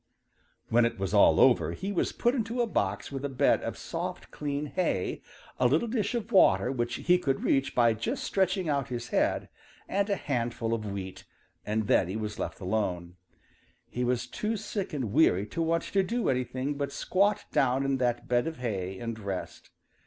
[0.69, 3.77] When it was all over he was put into a box with a bed of
[3.77, 5.21] soft clean hay,
[5.59, 9.47] a little dish of water which he could reach by just stretching out his head,
[9.87, 11.25] and a handful of wheat,
[11.67, 13.15] and then he was left alone.
[13.91, 17.97] He was too sick and weary to want to do anything but squat down in
[17.97, 19.69] that bed of hay and rest.